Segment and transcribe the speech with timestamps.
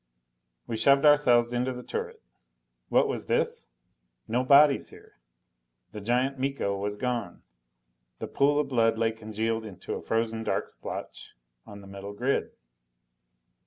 [0.65, 2.23] We shoved ourselves into the turret.
[2.89, 3.69] What was this?
[4.27, 5.19] No bodies here!
[5.91, 7.43] The giant Miko was gone!
[8.17, 11.35] The pool of blood lay congealed into a frozen dark splotch
[11.67, 12.49] on the metal grid.